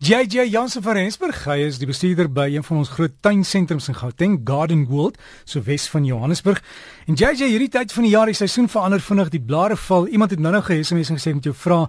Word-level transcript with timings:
JJ 0.00 0.46
Jansen 0.48 0.80
van 0.80 0.94
Rensburg, 0.96 1.42
hy 1.44 1.58
is 1.66 1.76
die 1.76 1.84
bestuurder 1.84 2.30
by 2.32 2.46
een 2.48 2.64
van 2.64 2.78
ons 2.80 2.88
groot 2.88 3.12
tuinsentrums 3.20 3.90
in 3.92 3.96
Gauteng, 3.98 4.38
Garden 4.48 4.86
World, 4.88 5.18
so 5.44 5.60
wes 5.66 5.84
van 5.92 6.06
Johannesburg. 6.08 6.62
En 7.04 7.18
JJ, 7.20 7.50
hierdie 7.50 7.68
tyd 7.68 7.92
van 7.92 8.06
die 8.06 8.12
jaar, 8.14 8.30
die 8.32 8.38
seisoen 8.38 8.70
verander 8.72 9.02
vinnig, 9.04 9.28
die 9.34 9.42
blare 9.44 9.76
val. 9.76 10.08
Iemand 10.08 10.32
het 10.32 10.40
nou-nou 10.40 10.62
ge-SMS 10.64 11.10
gesê 11.12 11.34
met 11.36 11.44
jou 11.44 11.52
vra, 11.52 11.82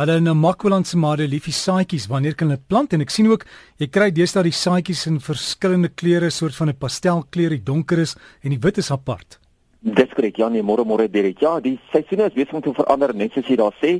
hulle 0.00 0.16
in 0.16 0.30
'n 0.32 0.40
Makwaland 0.40 0.88
se 0.88 0.96
made 0.96 1.28
liefie 1.28 1.52
saadjies, 1.52 2.08
wanneer 2.08 2.34
kan 2.34 2.48
hulle 2.48 2.62
plant? 2.68 2.94
En 2.94 3.02
ek 3.02 3.10
sien 3.10 3.28
ook 3.28 3.44
jy 3.76 3.88
kry 3.88 4.10
deesdae 4.10 4.44
die 4.44 4.52
saadjies 4.52 5.06
in 5.06 5.20
verskillende 5.20 5.90
kleure, 5.90 6.30
soort 6.30 6.54
van 6.54 6.70
'n 6.70 6.78
pastelkleur, 6.78 7.50
die 7.50 7.62
donker 7.62 7.98
is 7.98 8.16
en 8.42 8.50
die 8.50 8.58
wit 8.58 8.78
is 8.78 8.90
apart. 8.90 9.38
Dis 9.80 10.10
korrek. 10.10 10.34
Ja, 10.42 10.48
nee, 10.50 10.62
môre 10.66 10.82
môre 10.82 11.04
Derek. 11.06 11.38
Ja, 11.38 11.60
die 11.62 11.76
seisoene 11.92 12.24
is 12.26 12.34
besig 12.34 12.56
om 12.58 12.62
te 12.64 12.72
verander 12.74 13.12
net 13.14 13.36
soos 13.36 13.46
jy 13.46 13.54
daar 13.60 13.76
sê. 13.78 13.92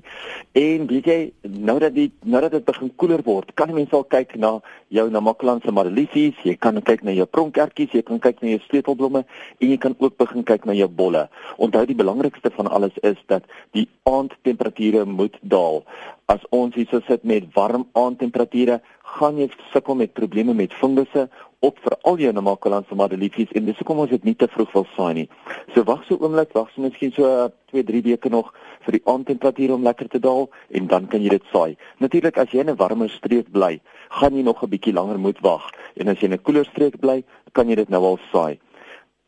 En 0.58 0.88
weet 0.90 1.06
jy, 1.06 1.18
nou 1.54 1.76
dat 1.79 1.94
die 1.94 2.08
nou 2.26 2.40
dat 2.43 2.56
dit 2.56 2.64
begin 2.66 2.90
koeler 2.98 3.22
word, 3.22 3.52
kan 3.54 3.70
mense 3.70 3.94
al 3.94 4.02
kyk 4.11 4.34
na 4.43 4.56
jou 4.90 5.04
Namakwalandse 5.14 5.70
madeliefs, 5.70 6.43
jy 6.43 6.56
kan 6.58 6.82
kyk 6.82 7.06
na 7.06 7.14
jou 7.14 7.29
pronkertjies, 7.30 7.94
jy 7.94 8.03
kan 8.11 8.18
kyk 8.26 8.43
na 8.43 8.56
jou 8.56 8.64
sleutelblomme 8.67 9.22
en 9.22 9.70
jy 9.70 9.79
kan 9.79 9.94
ook 10.03 10.18
begin 10.18 10.43
kyk 10.50 10.67
na 10.67 10.75
jou 10.75 10.90
bolle. 10.90 11.29
Onthou 11.62 11.86
die 11.86 11.98
belangrikste 12.03 12.50
van 12.58 12.67
alles 12.67 12.98
is 13.06 13.22
dat 13.31 13.46
die 13.79 13.86
aandtemperature 14.11 15.06
moet 15.06 15.39
daal. 15.46 15.84
As 16.26 16.42
ons 16.50 16.75
hier 16.75 16.90
sit 17.06 17.22
met 17.22 17.46
warm 17.54 17.86
aandtemperature, 17.95 18.82
gaan 19.14 19.39
jy 19.39 19.46
sukkel 19.70 19.95
met 20.03 20.12
probleme 20.18 20.58
met 20.58 20.75
fungusse 20.75 21.29
op 21.61 21.79
veral 21.82 22.18
jou 22.18 22.32
Namakwalandse 22.32 22.94
madeliefs 22.94 23.53
en 23.58 23.64
dis 23.67 23.79
hoekom 23.80 24.04
ons 24.04 24.11
dit 24.11 24.25
nie 24.25 24.35
te 24.39 24.46
vroeg 24.53 24.71
wil 24.76 24.86
saai 24.94 25.14
nie. 25.14 25.26
So 25.75 25.82
wag 25.89 26.04
so 26.07 26.18
oomblik, 26.22 26.53
wag 26.54 26.71
so 26.75 26.84
miskien 26.84 27.12
so 27.17 27.48
2, 27.72 27.82
3 27.89 28.03
weke 28.07 28.31
nog 28.31 28.53
vir 28.86 28.98
die 28.98 29.03
aandtemperatuur 29.11 29.75
om 29.75 29.86
lekker 29.86 30.08
te 30.12 30.22
daal 30.22 30.46
en 30.71 30.86
dan 30.93 31.08
kan 31.11 31.25
jy 31.25 31.34
dit 31.34 31.50
saai. 31.53 31.75
Natuurlik 32.05 32.39
as 32.39 32.55
jy 32.55 32.62
in 32.62 32.70
'n 32.70 32.77
warmer 32.77 33.11
streek 33.11 33.50
bly, 33.50 33.81
gaan 34.20 34.36
jy 34.36 34.42
nog 34.42 34.62
'n 34.62 34.70
bietjie 34.70 34.94
langer 34.94 35.19
moet 35.19 35.41
wag 35.42 35.70
en 35.97 36.08
as 36.08 36.20
jy 36.20 36.31
in 36.31 36.34
'n 36.34 36.42
koeler 36.42 36.64
streek 36.64 37.00
bly, 37.00 37.25
kan 37.53 37.69
jy 37.69 37.75
dit 37.75 37.89
nou 37.89 38.05
al 38.05 38.19
saai. 38.33 38.59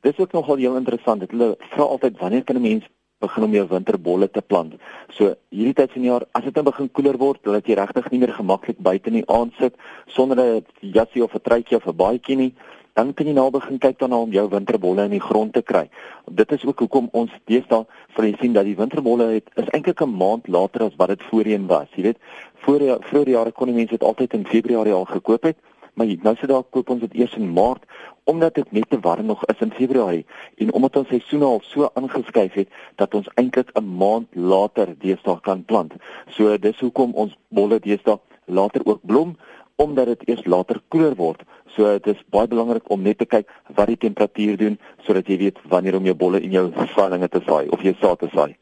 Dis 0.03 0.19
ook 0.19 0.33
nogal 0.33 0.57
heel 0.57 0.77
interessant. 0.77 1.31
Hulle 1.31 1.57
vra 1.71 1.83
altyd 1.83 2.19
wanneer 2.19 2.45
kan 2.45 2.57
'n 2.57 2.63
mens 2.63 2.85
begin 3.21 3.45
om 3.45 3.55
jou 3.55 3.67
winterbolle 3.69 4.29
te 4.33 4.43
plant. 4.43 4.75
So 5.17 5.35
hierdie 5.53 5.77
tyd 5.77 5.93
van 5.95 6.05
die 6.05 6.11
jaar, 6.11 6.27
as 6.33 6.47
dit 6.47 6.57
nou 6.57 6.65
begin 6.71 6.91
koeler 6.97 7.19
word, 7.21 7.43
dat 7.45 7.69
jy 7.69 7.77
regtig 7.79 8.11
nie 8.11 8.21
meer 8.23 8.35
gemaklik 8.37 8.81
buite 8.81 9.13
in 9.13 9.21
die 9.21 9.29
aand 9.29 9.57
sit 9.61 9.77
sonder 10.07 10.41
'n 10.41 10.65
jassie 10.81 11.23
of 11.23 11.35
'n 11.35 11.45
truitjie 11.45 11.77
of 11.77 11.87
'n 11.87 11.97
baadjie 11.97 12.37
nie, 12.37 12.55
dan 12.95 13.15
kan 13.15 13.27
jy 13.27 13.33
nou 13.33 13.51
begin 13.51 13.79
kyk 13.79 13.99
daarna 13.99 14.17
om 14.17 14.33
jou 14.33 14.49
winterbolle 14.49 15.05
in 15.05 15.11
die 15.11 15.27
grond 15.29 15.53
te 15.53 15.63
kry. 15.63 15.89
Dit 16.31 16.53
is 16.53 16.65
ook 16.65 16.79
hoekom 16.79 17.09
ons 17.13 17.31
deesdae 17.47 17.87
vir 18.17 18.25
jy 18.25 18.37
sien 18.41 18.53
dat 18.53 18.65
die 18.65 18.77
winterbolle 18.77 19.27
het 19.35 19.51
is 19.57 19.69
eintlik 19.69 20.03
'n 20.03 20.17
maand 20.17 20.49
later 20.49 20.83
as 20.83 20.97
wat 20.97 21.09
dit 21.09 21.23
voorheen 21.23 21.67
was. 21.67 21.89
Jy 21.95 22.03
weet, 22.03 22.19
voor 22.55 22.81
vroeër 23.01 23.29
jare 23.29 23.53
kon 23.53 23.75
mense 23.75 23.97
dit 23.99 24.03
altyd 24.03 24.35
in 24.35 24.47
Februarie 24.47 24.93
al 24.93 25.05
gekoop 25.05 25.43
het 25.43 25.57
maar 26.01 26.07
nou 26.23 26.37
sit 26.37 26.49
daar 26.49 26.63
koop 26.63 26.91
ons 26.91 27.01
dit 27.01 27.15
eers 27.15 27.35
in 27.37 27.53
Maart 27.53 27.85
omdat 28.31 28.55
dit 28.55 28.73
net 28.73 28.89
te 28.91 29.01
warm 29.01 29.27
nog 29.27 29.45
is 29.53 29.63
in 29.67 29.73
Februarie 29.75 30.25
en 30.63 30.73
omdat 30.73 30.97
ons 31.03 31.09
seisoene 31.09 31.45
al 31.45 31.63
so 31.67 31.91
aangeskuif 31.99 32.59
het 32.63 32.69
dat 33.03 33.15
ons 33.15 33.31
eintlik 33.35 33.71
'n 33.75 33.97
maand 34.03 34.27
later 34.35 34.95
deesdae 34.99 35.41
kan 35.41 35.65
plant. 35.65 35.93
So 36.37 36.59
dis 36.59 36.81
hoekom 36.81 37.15
ons 37.15 37.37
bolle 37.49 37.79
deesdae 37.81 38.19
later 38.47 38.81
ook 38.85 39.01
blom 39.03 39.37
omdat 39.81 40.07
dit 40.07 40.29
eers 40.29 40.45
later 40.45 40.81
koeler 40.89 41.15
word. 41.17 41.43
So 41.77 41.99
dit 41.99 42.17
is 42.17 42.25
baie 42.35 42.49
belangrik 42.49 42.91
om 42.91 43.03
net 43.03 43.19
te 43.19 43.27
kyk 43.27 43.49
wat 43.77 43.89
die 43.89 43.97
temperatuur 43.97 44.57
doen 44.61 44.79
sodat 45.07 45.29
jy 45.31 45.39
weet 45.39 45.61
wanneer 45.73 45.97
om 45.97 46.05
jou 46.05 46.15
bolle 46.15 46.41
en 46.41 46.53
jou 46.53 46.67
saailinge 46.95 47.29
te 47.29 47.41
saai 47.47 47.69
of 47.69 47.83
jy 47.83 47.95
saad 48.01 48.19
te 48.19 48.29
saai. 48.35 48.57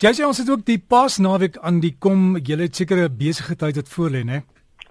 Jy 0.00 0.12
sê 0.16 0.26
ons 0.26 0.38
het 0.38 0.50
ook 0.50 0.64
die 0.68 0.78
Paasnaweek 0.78 1.56
aan 1.64 1.80
die 1.80 1.94
kom. 1.98 2.36
Jy 2.36 2.60
het 2.60 2.76
seker 2.76 3.08
'n 3.08 3.16
besige 3.16 3.56
tyd 3.56 3.76
wat 3.76 3.88
voor 3.88 4.10
lê, 4.10 4.24
né? 4.24 4.42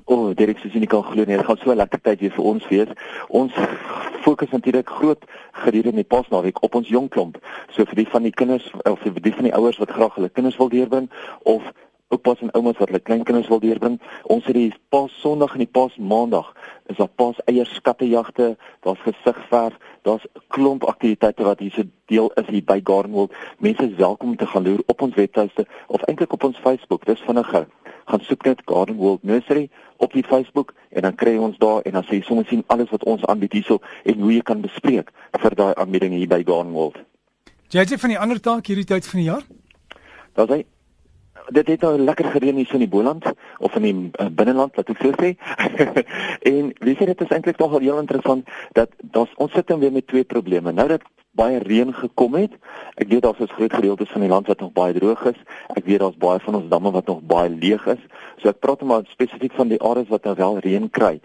O, 0.10 0.16
oh, 0.16 0.30
Derek, 0.34 0.58
soos 0.58 0.74
jy 0.74 0.80
nie 0.82 0.88
kan 0.90 1.04
glo 1.06 1.22
nie, 1.22 1.36
dit 1.38 1.46
gaan 1.46 1.58
so 1.62 1.70
'n 1.70 1.78
lekker 1.78 2.00
tyd 2.02 2.22
wees 2.24 2.34
vir 2.34 2.46
ons 2.52 2.64
wees. 2.68 2.90
Ons 3.30 3.54
fokus 4.26 4.50
natuurlik 4.50 4.90
groot 4.90 5.22
gedurende 5.52 6.02
die 6.02 6.12
Paasnaweek 6.14 6.64
op 6.66 6.76
ons 6.76 6.88
jong 6.90 7.10
klomp. 7.14 7.38
So 7.70 7.86
vir 7.86 7.96
die 7.96 8.08
van 8.10 8.24
die 8.24 8.34
kinders 8.34 8.72
of 8.90 9.00
vir 9.06 9.22
die 9.22 9.34
van 9.34 9.44
die 9.44 9.54
ouers 9.54 9.78
wat 9.78 9.92
graag 9.92 10.16
hulle 10.16 10.30
kinders 10.30 10.58
wil 10.58 10.70
deurbring 10.70 11.12
of 11.44 11.62
oupas 12.10 12.42
en 12.42 12.52
oumas 12.58 12.78
wat 12.78 12.90
hulle 12.90 13.04
kleinkinders 13.06 13.48
wil 13.48 13.62
deurbring. 13.62 14.00
Ons 14.24 14.46
het 14.50 14.58
die 14.58 14.74
Paas 14.90 15.14
Sondag 15.22 15.54
en 15.54 15.62
die 15.62 15.70
Paas 15.78 15.96
Maandag 15.98 16.56
is 16.90 16.98
daar 16.98 17.12
Paas 17.22 17.38
eierskattejagte, 17.46 18.56
daar's 18.82 19.06
gesigverf, 19.06 19.78
daar's 20.02 20.26
'n 20.26 20.42
klomp 20.48 20.84
aktiwiteite 20.84 21.44
wat 21.44 21.60
hier 21.60 21.72
se 21.72 21.88
deel 22.06 22.32
is 22.34 22.48
hier 22.48 22.64
by 22.64 22.82
Gardenwold. 22.84 23.34
Mense 23.60 23.84
is 23.84 23.96
welkom 23.96 24.30
om 24.30 24.36
te 24.36 24.48
gaan 24.48 24.64
loer 24.64 24.82
op 24.86 25.02
ons 25.02 25.16
webtuiste 25.16 25.68
of 25.88 26.02
eintlik 26.02 26.34
op 26.34 26.44
ons 26.44 26.58
Facebook. 26.58 27.06
Dis 27.06 27.22
vinniger 27.22 27.68
gaan 28.10 28.26
soek 28.26 28.46
net 28.48 28.64
Garden 28.66 28.98
World 28.98 29.24
Nursery 29.24 29.70
op 29.98 30.14
die 30.14 30.26
Facebook 30.26 30.74
en 30.90 31.06
dan 31.08 31.16
kry 31.16 31.36
ons 31.38 31.58
daar 31.62 31.86
en 31.86 32.00
dan 32.00 32.08
sê 32.08 32.20
jy 32.20 32.26
sommer 32.28 32.48
sien 32.50 32.64
alles 32.68 32.90
wat 32.94 33.06
ons 33.10 33.26
aanbied 33.26 33.60
hierso 33.60 33.80
en 34.04 34.20
hoe 34.20 34.34
jy 34.34 34.42
kan 34.42 34.66
bespreek 34.66 35.14
vir 35.44 35.56
daai 35.62 35.74
aanbiedinge 35.76 36.22
hier 36.22 36.32
by 36.32 36.42
Garden 36.46 36.74
World. 36.74 37.00
Jy 37.70 37.86
het 37.86 38.02
van 38.02 38.16
die 38.16 38.20
ander 38.20 38.42
taak 38.42 38.68
hierdie 38.68 38.88
tyd 38.90 39.08
van 39.08 39.22
die 39.22 39.30
jaar? 39.30 39.46
Daar's 40.34 40.54
hy 40.58 40.64
dit 41.50 41.68
het 41.68 41.82
nou 41.82 41.98
lekker 41.98 42.26
gereën 42.34 42.56
hier 42.56 42.74
in 42.74 42.84
die 42.84 42.90
Boland 42.90 43.26
of 43.58 43.76
in 43.76 43.86
die 43.86 43.94
uh, 43.94 44.28
binneland 44.30 44.76
wat 44.78 44.90
ek 44.94 45.02
sou 45.02 45.14
sê. 45.18 45.32
en 46.52 46.74
weet 46.80 47.02
jy 47.02 47.08
dit 47.12 47.24
is 47.26 47.34
eintlik 47.34 47.62
nogal 47.62 47.86
heel 47.86 48.02
interessant 48.02 48.50
dat 48.78 48.94
ons 49.18 49.34
ons 49.38 49.56
sit 49.56 49.68
dan 49.68 49.82
weer 49.82 49.94
met 49.94 50.08
twee 50.08 50.24
probleme. 50.24 50.74
Nou 50.76 50.88
dat 50.92 51.06
baie 51.32 51.60
reën 51.60 51.94
gekom 51.94 52.36
het. 52.36 52.52
Ek 52.96 53.08
weet 53.08 53.22
daar's 53.22 53.40
'n 53.40 53.48
groot 53.48 53.74
gedeelte 53.74 54.06
van 54.06 54.22
die 54.22 54.30
land 54.30 54.48
wat 54.48 54.60
nog 54.60 54.72
baie 54.72 54.94
droog 54.94 55.26
is. 55.26 55.40
Ek 55.76 55.86
weet 55.86 56.00
daar's 56.00 56.18
baie 56.18 56.40
van 56.40 56.56
ons 56.56 56.70
damme 56.70 56.92
wat 56.92 57.06
nog 57.06 57.22
baie 57.22 57.50
leeg 57.50 57.86
is. 57.86 58.04
So 58.38 58.50
ek 58.50 58.60
praat 58.60 58.82
maar 58.82 59.02
spesifiek 59.06 59.54
van 59.54 59.68
die 59.68 59.82
areas 59.82 60.08
wat 60.08 60.24
nou 60.24 60.36
wel 60.36 60.58
reën 60.60 60.90
kry. 60.90 61.22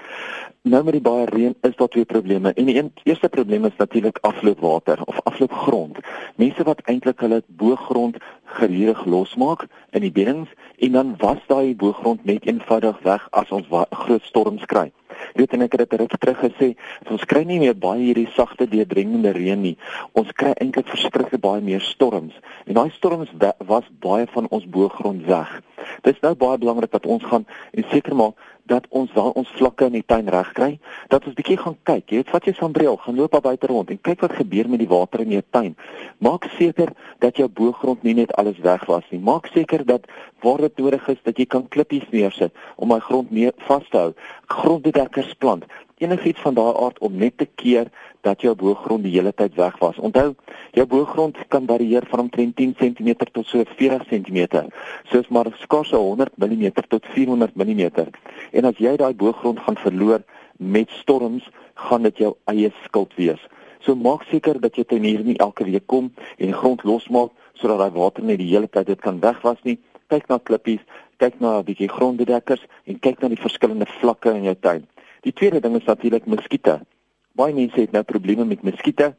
Nou 0.63 0.85
met 0.85 0.93
die 0.93 1.03
baie 1.03 1.25
reën 1.25 1.55
is 1.61 1.77
daar 1.77 1.89
twee 1.89 2.05
probleme. 2.05 2.53
En 2.53 2.65
die 2.65 2.77
een, 2.77 2.93
eerste 3.03 3.29
probleem 3.29 3.65
is 3.65 3.77
natuurlik 3.77 4.19
afloopwater 4.21 5.03
of 5.05 5.21
afloopgrond. 5.23 5.99
Mense 6.37 6.63
wat 6.63 6.81
eintlik 6.85 7.21
hulle 7.21 7.43
boogrond 7.47 8.17
gereedig 8.45 9.05
losmaak 9.05 9.67
in 9.91 10.01
die 10.01 10.13
beddings 10.13 10.51
en 10.79 10.93
dan 10.93 11.15
was 11.19 11.39
daai 11.47 11.77
boogrond 11.77 12.25
net 12.25 12.47
eenvoudig 12.47 12.99
weg 13.03 13.29
as 13.31 13.51
ons 13.51 13.67
groot 13.91 14.23
storms 14.23 14.65
kry. 14.65 14.93
Jy 15.33 15.43
weet 15.43 15.57
en 15.57 15.67
ek 15.67 15.77
het 15.77 15.85
dit 15.85 16.01
reg 16.01 16.17
terug 16.21 16.41
gesê, 16.45 16.71
ons 17.11 17.27
kry 17.31 17.45
nie 17.49 17.61
meer 17.63 17.77
baie 17.79 18.03
hierdie 18.03 18.29
sagte 18.37 18.69
deurdringende 18.71 19.35
reën 19.37 19.61
nie. 19.61 19.77
Ons 20.13 20.33
kry 20.37 20.53
eintlik 20.61 20.91
verskriklik 20.93 21.43
baie 21.45 21.63
meer 21.65 21.85
storms. 21.85 22.37
En 22.69 22.77
daai 22.79 22.91
storms 22.97 23.33
was 23.67 23.89
baie 24.05 24.27
van 24.35 24.49
ons 24.51 24.67
boergrond 24.67 25.25
weg. 25.29 25.61
Dit 26.03 26.15
is 26.17 26.23
nou 26.25 26.35
baie 26.39 26.59
belangrik 26.59 26.93
dat 26.93 27.07
ons 27.07 27.25
gaan 27.25 27.47
en 27.73 27.89
seker 27.91 28.17
maak 28.17 28.39
dat 28.71 28.87
ons 28.89 29.13
wel 29.13 29.31
ons 29.37 29.51
vlakke 29.59 29.89
in 29.91 29.99
die 29.99 30.07
tuin 30.07 30.29
regkry, 30.33 30.79
dat 31.13 31.27
ons 31.29 31.37
bietjie 31.37 31.59
gaan 31.61 31.77
kyk. 31.83 32.07
Jy 32.09 32.21
weet, 32.23 32.33
vat 32.33 32.49
jy 32.49 32.55
sambreel, 32.57 32.97
gaan 33.03 33.19
loop 33.19 33.37
daar 33.37 33.45
buite 33.45 33.69
rond 33.71 33.91
en 33.93 34.01
kyk 34.01 34.25
wat 34.25 34.37
gebeur 34.39 34.71
met 34.73 34.81
die 34.81 34.89
water 34.89 35.25
in 35.25 35.35
jou 35.37 35.43
tuin. 35.57 35.75
Maak 36.25 36.49
seker 36.57 36.95
dat 37.25 37.37
jou 37.41 37.49
boergrond 37.49 38.03
nie 38.03 38.17
net 38.23 38.33
alles 38.41 38.61
weg 38.65 38.87
was 38.89 39.05
nie. 39.13 39.21
Maak 39.21 39.51
seker 39.53 39.85
dat 39.85 40.09
waar 40.45 40.65
dit 40.65 40.81
nodig 40.81 41.09
is 41.13 41.21
dat 41.25 41.39
jy 41.41 41.47
kan 41.49 41.69
klippies 41.69 42.09
neersit 42.13 42.53
om 42.77 42.89
my 42.93 43.01
grond 43.05 43.31
meer 43.31 43.53
vas 43.69 43.85
te 43.91 44.01
hou. 44.01 44.13
Grondbedekkers 44.53 45.35
plant 45.41 45.69
enigiets 46.05 46.41
van 46.41 46.55
daai 46.55 46.75
aard 46.75 46.99
om 46.99 47.17
net 47.17 47.37
te 47.39 47.47
keer 47.61 47.91
dat 48.27 48.41
jou 48.41 48.55
boergrond 48.59 49.05
die 49.05 49.13
hele 49.15 49.33
tyd 49.37 49.55
weg 49.55 49.77
was. 49.79 49.99
Onthou, 49.99 50.33
jou 50.77 50.87
boergrond 50.89 51.39
kan 51.53 51.67
varieer 51.69 52.07
van 52.11 52.25
omtrent 52.25 52.57
10 52.57 52.75
cm 52.81 53.13
tot 53.33 53.47
so 53.47 53.63
40 53.77 54.07
cm. 54.11 54.65
Soos 55.13 55.29
maar 55.29 55.51
skaars 55.61 55.93
100 55.93 56.37
mm 56.41 56.71
tot 56.89 57.07
400 57.15 57.55
mm. 57.55 57.91
En 58.55 58.69
as 58.71 58.79
jy 58.79 58.95
daai 58.97 59.15
boergrond 59.19 59.59
gaan 59.61 59.79
verloor 59.83 60.23
met 60.57 60.91
storms, 61.03 61.47
gaan 61.75 62.07
dit 62.07 62.23
jou 62.23 62.35
eie 62.51 62.71
skuld 62.85 63.15
wees. 63.19 63.41
So 63.83 63.99
maak 63.99 64.23
seker 64.31 64.61
dat 64.63 64.79
jy 64.79 64.85
ten 64.89 65.03
hier 65.05 65.25
nie 65.27 65.37
elke 65.43 65.67
week 65.67 65.89
kom 65.91 66.13
en 66.39 66.47
die 66.47 66.57
grond 66.57 66.85
losmaak 66.87 67.35
sodat 67.59 67.83
daai 67.83 67.99
water 67.99 68.25
net 68.25 68.39
die 68.39 68.53
hele 68.53 68.71
tyd 68.71 68.87
dit 68.93 69.03
kan 69.03 69.19
wegwas 69.21 69.59
nie. 69.67 69.77
Kyk 70.13 70.29
na 70.31 70.39
klippies, 70.39 70.83
kyk 71.19 71.41
na 71.41 71.59
'n 71.59 71.67
bietjie 71.67 71.91
grondbedekkers 71.91 72.63
en 72.87 72.99
kyk 72.99 73.21
na 73.21 73.29
die 73.29 73.43
verskillende 73.43 73.87
vlakke 74.01 74.31
in 74.31 74.45
jou 74.45 74.55
tuin. 74.55 74.87
Die 75.23 75.33
tweede 75.33 75.61
ding 75.61 75.77
is 75.77 75.87
natuurlik 75.91 76.27
muskiete. 76.27 76.81
Baie 77.35 77.55
mense 77.55 77.81
het 77.81 77.93
nou 77.93 78.03
probleme 78.03 78.45
met 78.45 78.63
muskiete 78.63 79.15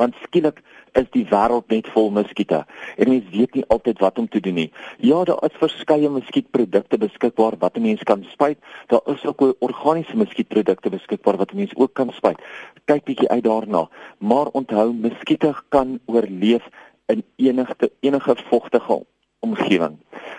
want 0.00 0.16
skielik 0.24 0.62
is 0.98 1.06
die 1.14 1.26
wêreld 1.30 1.68
net 1.70 1.88
vol 1.94 2.10
muskiete 2.14 2.62
en 2.96 3.12
mense 3.12 3.30
weet 3.34 3.54
nie 3.58 3.66
altyd 3.74 4.00
wat 4.02 4.18
om 4.18 4.28
te 4.28 4.40
doen 4.42 4.56
nie. 4.58 4.70
Ja, 5.04 5.22
daar 5.28 5.44
is 5.46 5.58
verskeie 5.60 6.10
muskietprodukte 6.10 6.98
beskikbaar 7.04 7.58
wat 7.60 7.76
'n 7.76 7.82
mens 7.82 8.02
kan 8.02 8.24
spuit. 8.32 8.58
Daar 8.88 9.04
is 9.14 9.24
ook 9.26 9.44
organiese 9.60 10.16
muskietprodukte 10.16 10.90
beskikbaar 10.90 11.36
wat 11.36 11.52
'n 11.52 11.56
mens 11.56 11.76
ook 11.76 11.94
kan 11.94 12.10
spuit. 12.12 12.40
Kyk 12.84 13.04
bietjie 13.04 13.28
uit 13.28 13.44
daarna. 13.44 13.88
Maar 14.18 14.46
onthou, 14.46 14.92
muskiete 14.92 15.54
kan 15.68 16.00
oorleef 16.06 16.64
in 17.06 17.22
enige 17.36 17.90
enige 18.00 18.36
vogtige 18.50 19.04
omgewing. 19.40 19.98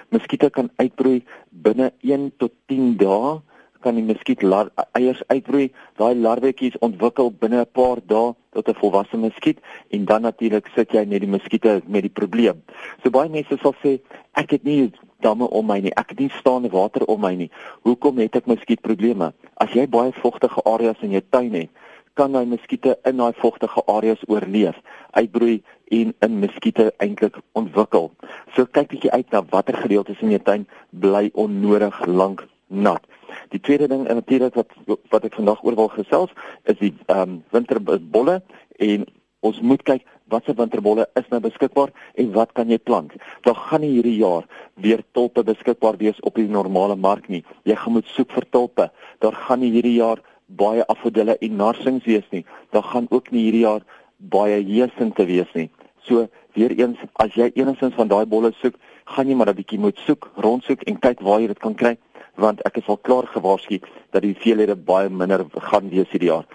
Muskiete 0.09 0.49
kan 0.49 0.69
uitbroei 0.75 1.23
binne 1.49 1.93
1 2.01 2.31
tot 2.37 2.51
10 2.65 2.97
dae 2.97 3.39
kan 3.81 3.95
die 3.95 4.03
muskiet 4.03 4.43
eiers 4.91 5.23
uitbroei. 5.27 5.71
Daai 5.97 6.15
larwetjies 6.15 6.77
ontwikkel 6.79 7.31
binne 7.31 7.61
'n 7.61 7.71
paar 7.73 7.99
dae 8.05 8.35
tot 8.51 8.67
'n 8.67 8.79
volwasse 8.81 9.17
muskiet 9.17 9.59
en 9.89 10.05
dan 10.05 10.21
natuurlik 10.21 10.67
sit 10.75 10.91
jy 10.91 11.05
met 11.05 11.19
die 11.19 11.29
muskiete 11.29 11.81
met 11.85 12.01
die 12.01 12.15
probleem. 12.19 12.63
So 13.03 13.09
baie 13.09 13.29
mense 13.29 13.57
sal 13.61 13.75
sê 13.83 13.99
ek 14.33 14.51
het 14.51 14.63
nie 14.63 14.91
damme 15.19 15.47
om 15.49 15.65
my 15.65 15.79
nie. 15.79 15.93
Ek 15.95 16.09
het 16.09 16.19
nie 16.19 16.29
staande 16.29 16.69
water 16.69 17.05
om 17.05 17.21
my 17.21 17.33
nie. 17.35 17.49
Hoekom 17.81 18.17
het 18.17 18.35
ek 18.35 18.45
muskietprobleme? 18.45 19.33
As 19.53 19.73
jy 19.73 19.87
baie 19.87 20.11
vogtige 20.11 20.63
areas 20.65 20.97
in 21.01 21.11
jou 21.11 21.21
tuin 21.29 21.53
het, 21.53 21.69
kan 22.13 22.31
daai 22.31 22.45
muskiete 22.45 22.97
in 23.07 23.17
daai 23.17 23.33
vogtige 23.39 23.83
areas 23.87 24.23
oorleef, 24.27 24.75
uitbroei 25.11 25.61
en 25.91 26.13
in 26.19 26.39
muskiete 26.39 26.91
eintlik 26.97 27.37
ontwikkel. 27.57 28.11
So 28.55 28.65
kyk 28.65 28.91
bietjie 28.91 29.11
uit 29.11 29.31
na 29.31 29.43
watter 29.49 29.77
gedeeltes 29.77 30.19
in 30.21 30.35
jou 30.35 30.41
tuin 30.43 30.67
bly 30.89 31.29
onnodig 31.33 32.05
lank 32.07 32.45
nat. 32.67 33.05
Die 33.51 33.59
tweede 33.59 33.87
ding 33.87 34.07
en 34.07 34.15
natuurlik 34.15 34.55
wat 34.55 34.71
wat 35.11 35.25
ek 35.27 35.35
vandag 35.35 35.63
oor 35.63 35.75
wil 35.75 35.89
gesels 35.91 36.31
is 36.71 36.79
die 36.79 36.93
ehm 37.07 37.21
um, 37.21 37.43
winterbolle 37.51 38.41
en 38.79 39.05
ons 39.41 39.61
moet 39.61 39.83
kyk 39.83 40.05
watse 40.31 40.53
winterbolle 40.55 41.07
is 41.19 41.27
nou 41.33 41.41
beskikbaar 41.43 41.91
en 42.21 42.31
wat 42.35 42.53
kan 42.55 42.69
jy 42.71 42.77
plant. 42.79 43.11
Daar 43.43 43.57
gaan 43.57 43.83
nie 43.83 43.91
hierdie 43.97 44.19
jaar 44.21 44.45
weer 44.85 45.03
tulpe 45.17 45.43
beskikbaar 45.43 45.97
wees 45.99 46.19
op 46.29 46.39
die 46.39 46.47
normale 46.47 46.95
mark 46.95 47.27
nie. 47.27 47.41
Jy 47.67 47.75
gaan 47.75 47.97
moet 47.97 48.11
soek 48.15 48.31
vir 48.37 48.47
tulpe. 48.55 48.87
Daar 49.19 49.35
gaan 49.47 49.59
nie 49.59 49.71
hierdie 49.73 49.97
jaar 49.97 50.21
baie 50.61 50.85
afodille 50.93 51.35
en 51.35 51.57
narsings 51.59 52.07
wees 52.07 52.27
nie. 52.31 52.45
Daar 52.71 52.87
gaan 52.93 53.09
ook 53.09 53.31
nie 53.31 53.47
hierdie 53.49 53.65
jaar 53.65 53.83
baie 54.17 54.61
hesinte 54.63 55.25
wees 55.27 55.51
nie. 55.57 55.67
So 56.07 56.27
weer 56.55 56.71
eens 56.77 57.01
as 57.23 57.35
jy 57.35 57.51
enigstens 57.55 57.97
van 57.99 58.07
daai 58.07 58.25
bolle 58.25 58.53
soek, 58.61 58.79
gaan 59.11 59.27
jy 59.27 59.35
maar 59.35 59.49
'n 59.49 59.59
bietjie 59.59 59.79
moet 59.79 59.99
soek, 60.07 60.31
rondsoek 60.35 60.87
en 60.87 60.99
kyk 60.99 61.19
waar 61.19 61.41
jy 61.41 61.47
dit 61.47 61.59
kan 61.59 61.75
kry 61.75 61.97
want 62.35 62.61
ek 62.67 62.77
is 62.81 62.87
al 62.87 62.97
klaar 62.97 63.27
gewaarsku 63.27 63.79
dat 64.11 64.21
die 64.21 64.35
veelhede 64.35 64.75
baie 64.75 65.09
minder 65.09 65.45
gaan 65.71 65.89
wees 65.89 66.09
hierdie 66.09 66.31
jaar. 66.31 66.47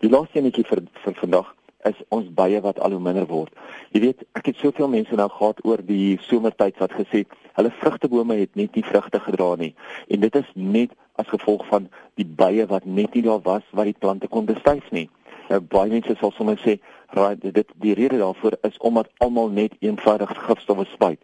Die 0.00 0.10
laaste 0.10 0.38
enetjie 0.38 0.64
vir 0.68 0.84
vir 1.04 1.14
vandag 1.20 1.54
is 1.84 2.00
ons 2.08 2.28
bye 2.32 2.60
wat 2.64 2.78
al 2.80 2.94
hoe 2.96 3.00
minder 3.00 3.26
word. 3.28 3.52
Jy 3.92 4.00
weet, 4.00 4.22
ek 4.38 4.48
het 4.50 4.60
soveel 4.60 4.88
mense 4.88 5.16
nou 5.16 5.28
gehad 5.28 5.60
oor 5.68 5.82
die 5.84 6.18
somertyd 6.28 6.78
wat 6.80 6.94
gesê 6.96 7.24
hulle 7.58 7.72
vrugtebome 7.80 8.38
het 8.40 8.56
net 8.56 8.74
nie 8.74 8.84
vrugte 8.86 9.20
gedra 9.20 9.50
nie 9.60 9.74
en 10.08 10.24
dit 10.24 10.38
is 10.40 10.48
net 10.54 10.96
as 11.20 11.28
gevolg 11.30 11.66
van 11.68 11.90
die 12.18 12.26
bye 12.26 12.64
wat 12.70 12.86
net 12.86 13.14
nie 13.14 13.22
daar 13.26 13.42
was 13.44 13.66
wat 13.72 13.90
die 13.90 13.98
plante 13.98 14.28
kon 14.28 14.48
bestuif 14.48 14.90
nie. 14.90 15.08
Nou 15.50 15.60
baie 15.60 15.90
mense 15.92 16.16
sal 16.18 16.32
sommer 16.32 16.56
sê, 16.56 16.78
"Raai, 17.12 17.36
dit 17.38 17.68
die 17.80 17.94
rede 17.94 18.18
daarvoor 18.18 18.56
is 18.62 18.78
omdat 18.78 19.10
almal 19.18 19.48
net 19.48 19.72
eenvoudig 19.80 20.30
gifstowwe 20.46 20.84
spuit." 20.84 21.20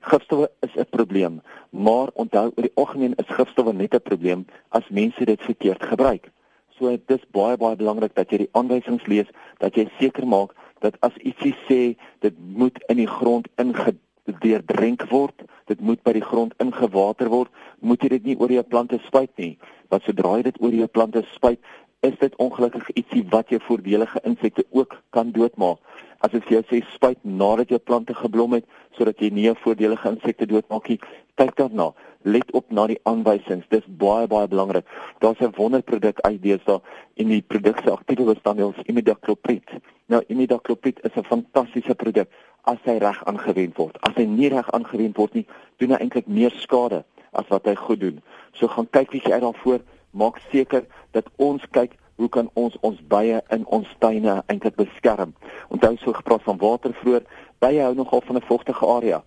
Gifstowwe 0.00 0.50
is 0.60 0.74
'n 0.76 0.86
probleem, 0.90 1.42
maar 1.70 2.08
onthou 2.14 2.52
oor 2.54 2.62
die 2.62 2.74
algemeen 2.74 3.14
is 3.16 3.34
gifstowwe 3.36 3.72
net 3.72 3.94
'n 3.94 4.00
probleem 4.00 4.46
as 4.68 4.88
mense 4.88 5.24
dit 5.24 5.42
verkeerd 5.42 5.82
gebruik. 5.82 6.30
So 6.78 6.90
dit 6.90 7.10
is 7.10 7.30
baie 7.30 7.56
baie 7.56 7.76
belangrik 7.76 8.14
dat 8.14 8.30
jy 8.30 8.38
die 8.44 8.52
aanwysings 8.52 9.06
lees, 9.06 9.28
dat 9.58 9.74
jy 9.74 9.88
seker 9.98 10.26
maak 10.26 10.54
dat 10.84 10.96
as 11.00 11.16
ietsie 11.24 11.54
sê 11.68 11.96
dit 12.20 12.34
moet 12.38 12.78
in 12.92 13.00
die 13.00 13.08
grond 13.08 13.48
ingedeurdrink 13.56 15.06
word, 15.10 15.42
dit 15.66 15.80
moet 15.80 16.02
by 16.02 16.12
die 16.12 16.24
grond 16.24 16.54
ingewater 16.62 17.30
word, 17.32 17.50
moet 17.80 18.02
jy 18.02 18.08
dit 18.08 18.24
nie 18.24 18.36
oor 18.38 18.52
jou 18.52 18.62
plante 18.62 19.00
spuit 19.06 19.32
nie. 19.40 19.56
Want 19.88 20.04
sodra 20.04 20.36
jy 20.36 20.42
dit 20.50 20.60
oor 20.60 20.72
jou 20.72 20.86
plante 20.86 21.24
spuit, 21.32 21.60
is 22.06 22.18
dit 22.20 22.36
ongelukkig 22.42 22.90
ietsie 22.94 23.24
wat 23.32 23.50
jou 23.50 23.60
voordelige 23.66 24.20
insekte 24.28 24.66
ook 24.70 24.98
kan 25.16 25.32
doodmaak. 25.32 25.80
As 26.26 26.34
ek 26.34 26.48
jou 26.50 26.58
sê 26.66 26.80
spuit 26.90 27.18
nadat 27.22 27.70
jou 27.70 27.78
plante 27.78 28.14
geblom 28.18 28.56
het 28.56 28.64
sodat 28.98 29.20
jy 29.22 29.28
nie 29.30 29.48
'n 29.48 29.60
voordelige 29.62 30.08
insekte 30.10 30.46
doodmaak 30.46 30.88
nie, 30.88 30.98
kyk 31.38 31.54
daarna. 31.54 31.92
Let 32.24 32.50
op 32.50 32.72
na 32.72 32.86
die 32.86 32.98
aanwysings. 33.04 33.68
Dis 33.68 33.86
baie 33.86 34.26
baie 34.26 34.48
belangrik. 34.48 34.84
Daar's 35.20 35.40
'n 35.40 35.54
wonderproduk 35.56 36.18
uit 36.20 36.42
deesdae 36.42 36.80
en 37.16 37.28
die 37.28 37.42
produk 37.42 37.78
se 37.84 37.90
aktiewe 37.90 38.34
bestanddeel 38.34 38.74
is 38.76 38.86
imidacloprid. 38.86 39.68
Nou 40.08 40.22
imidacloprid 40.26 40.98
is 41.04 41.14
'n 41.14 41.24
fantastiese 41.24 41.94
produk 41.94 42.28
as 42.64 42.78
hy 42.84 42.98
reg 42.98 43.24
aangewend 43.24 43.76
word. 43.76 43.96
As 44.00 44.14
hy 44.16 44.24
nie 44.24 44.48
reg 44.48 44.70
aangewend 44.72 45.16
word 45.16 45.34
nie, 45.34 45.46
doen 45.76 45.90
hy 45.90 45.96
eintlik 45.96 46.26
meer 46.26 46.50
skade 46.50 47.04
as 47.32 47.48
wat 47.48 47.66
hy 47.66 47.74
goed 47.74 48.00
doen. 48.00 48.22
So 48.52 48.66
gaan 48.66 48.88
kyk 48.90 49.12
wie 49.12 49.22
jy 49.24 49.32
uit 49.32 49.42
daarvoor 49.42 49.80
maak 50.10 50.40
seker 50.50 50.86
dat 51.12 51.28
ons 51.36 51.62
kyk 51.70 51.92
hoe 52.16 52.28
kan 52.28 52.50
ons 52.54 52.76
ons 52.80 53.00
bye 53.08 53.40
in 53.50 53.66
ons 53.66 53.88
tuine 53.98 54.42
eintlik 54.46 54.76
beskerm. 54.76 55.34
Onthou 55.68 55.96
so 55.96 56.12
gepraat 56.12 56.42
van 56.42 56.58
water 56.58 56.94
vroeër, 57.00 57.24
bye 57.60 57.80
hou 57.80 57.94
nogal 57.94 58.20
van 58.26 58.36
'n 58.36 58.48
vogtige 58.48 58.86
area. 58.86 59.22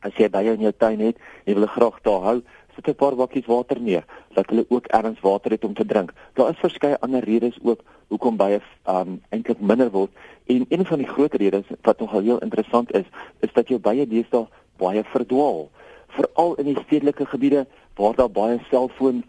As 0.00 0.12
jy 0.16 0.28
bye 0.28 0.52
in 0.52 0.60
jou 0.60 0.72
tuin 0.72 1.00
het, 1.00 1.16
jy 1.44 1.54
wil 1.54 1.66
graag 1.66 2.00
daar 2.02 2.22
hou, 2.22 2.42
sit 2.74 2.88
'n 2.88 2.94
paar 2.94 3.16
bakkies 3.16 3.46
water 3.46 3.80
neer 3.80 4.04
dat 4.34 4.46
hulle 4.50 4.66
ook 4.68 4.86
ergens 4.86 5.20
water 5.20 5.50
het 5.50 5.64
om 5.64 5.74
te 5.74 5.86
drink. 5.86 6.12
Daar 6.34 6.50
is 6.50 6.58
verskeie 6.58 7.00
ander 7.00 7.24
redes 7.24 7.58
ook 7.62 7.80
hoekom 8.08 8.36
bye 8.36 8.60
um 8.88 9.22
eintlik 9.30 9.60
minder 9.60 9.90
word 9.90 10.10
en 10.46 10.66
een 10.68 10.86
van 10.86 10.98
die 10.98 11.08
groot 11.08 11.34
redes 11.34 11.64
wat 11.82 12.00
nogal 12.00 12.20
heel 12.20 12.38
interessant 12.38 12.92
is, 12.94 13.06
is 13.40 13.52
dat 13.52 13.68
jou 13.68 13.78
bye 13.80 14.06
deesdae 14.06 14.46
baie 14.76 15.04
verdwaal. 15.04 15.70
Veral 16.08 16.54
in 16.54 16.64
die 16.64 16.82
stedelike 16.86 17.26
gebiede 17.26 17.66
waar 17.96 18.14
daar 18.14 18.30
baie 18.30 18.58
selfoon 18.70 19.24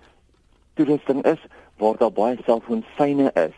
toerusting 0.73 1.23
is, 1.25 1.39
waar 1.77 1.97
daar 1.97 2.11
baie 2.11 2.37
selfoonsyne 2.45 3.31
is, 3.33 3.55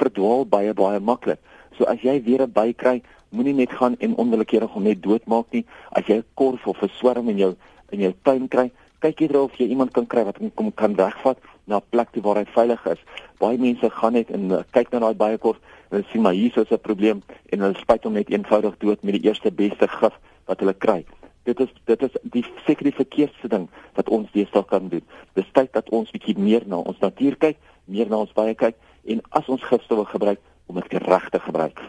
verdwaal 0.00 0.46
baie 0.46 0.74
baie 0.74 1.00
maklik. 1.00 1.40
So 1.76 1.84
as 1.84 2.02
jy 2.02 2.22
weer 2.24 2.42
'n 2.42 2.52
by 2.52 2.72
kry, 2.72 3.02
moenie 3.30 3.54
net 3.54 3.72
gaan 3.72 3.96
en 3.98 4.16
onwillekeurig 4.16 4.70
hom 4.70 4.82
net 4.82 5.02
doodmaak 5.02 5.46
nie. 5.52 5.64
As 5.92 6.06
jy 6.06 6.16
'n 6.16 6.24
korf 6.34 6.66
of 6.66 6.82
'n 6.82 6.88
swerm 6.88 7.28
in 7.28 7.38
jou 7.38 7.56
in 7.90 8.00
jou 8.00 8.14
tuin 8.22 8.48
kry, 8.48 8.70
kyk 9.00 9.20
eerder 9.20 9.42
of 9.42 9.56
jy 9.56 9.66
iemand 9.66 9.92
kan 9.92 10.06
kry 10.06 10.24
wat 10.24 10.38
hom 10.54 10.72
kan 10.74 10.94
wegvat 10.96 11.38
na 11.66 11.76
'n 11.76 11.88
plek 11.90 12.12
toe 12.12 12.22
waar 12.22 12.36
hy 12.36 12.44
veilig 12.44 12.86
is. 12.86 12.98
Baie 13.38 13.58
mense 13.58 13.90
gaan 13.90 14.12
net 14.12 14.30
en 14.30 14.50
uh, 14.50 14.62
kyk 14.72 14.92
na 14.92 14.98
daai 14.98 15.14
baie 15.14 15.38
korf 15.38 15.58
en 15.90 15.96
hulle 15.96 16.10
sien 16.10 16.22
maar 16.22 16.32
hier 16.32 16.58
is 16.58 16.70
'n 16.70 16.78
probleem 16.78 17.22
en 17.52 17.60
hulle 17.60 17.78
spuit 17.78 18.04
hom 18.04 18.12
net 18.12 18.30
eenvoudig 18.30 18.76
dood 18.78 19.02
met 19.02 19.14
die 19.14 19.28
eerste 19.28 19.50
beste 19.50 19.88
gif 19.88 20.14
wat 20.46 20.60
hulle 20.60 20.74
kry 20.74 21.04
dit 21.44 21.60
is 21.60 21.72
dit 21.84 22.02
is 22.02 22.16
die 22.22 22.44
seker 22.66 22.84
die 22.84 22.96
verkeerdste 22.96 23.48
ding 23.48 23.68
ons 24.10 24.30
deesdae 24.34 24.66
kan 24.68 24.88
doen. 24.92 25.04
Dis 25.38 25.48
tyd 25.56 25.72
dat 25.76 25.90
ons 25.94 26.10
bietjie 26.10 26.36
meer 26.38 26.66
na 26.66 26.82
ons 26.82 26.98
natuur 27.02 27.38
kyk, 27.40 27.58
meer 27.90 28.10
na 28.10 28.22
ons 28.24 28.32
baie 28.36 28.54
kyk 28.58 28.76
en 29.10 29.22
as 29.38 29.48
ons 29.48 29.62
gifstowwe 29.70 30.06
gebruik 30.10 30.42
om 30.70 30.78
dit 30.78 30.98
reg 31.06 31.28
te 31.30 31.40
gebruik. 31.46 31.80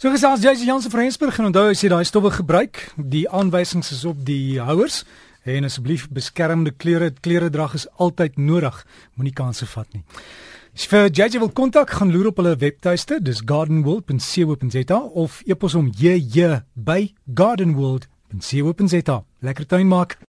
So 0.00 0.08
gesels 0.12 0.44
jy 0.44 0.54
Janse 0.64 0.88
Frensburg 0.92 1.38
en 1.38 1.50
onthou 1.50 1.66
as 1.70 1.82
jy 1.84 1.90
daai 1.92 2.06
stowwe 2.08 2.30
gebruik, 2.32 2.86
die 2.96 3.26
aanwysings 3.28 3.92
is 3.92 4.06
op 4.08 4.22
die 4.24 4.60
houers 4.60 5.02
en 5.44 5.64
asseblief 5.68 6.06
beskermende 6.12 6.72
klere 6.72 7.10
klere 7.20 7.50
drag 7.52 7.74
is 7.76 7.86
altyd 7.96 8.38
nodig. 8.40 8.86
Moenie 9.16 9.36
kanse 9.36 9.68
vat 9.68 9.88
nie. 9.92 10.04
Vir 10.72 11.10
JJ 11.10 11.40
wil 11.42 11.50
kontak, 11.50 11.90
gaan 11.98 12.12
loer 12.14 12.30
op 12.30 12.38
hulle 12.40 12.54
webtuiste, 12.56 13.18
dis 13.20 13.42
gardenworld.co.za 13.44 15.00
of 15.18 15.42
e-pos 15.44 15.74
om 15.74 15.90
jj 15.90 16.62
by 16.74 17.12
gardenworld.co.za. 17.26 19.20
Lekker 19.40 19.66
tuin 19.66 19.88
maak. 19.90 20.20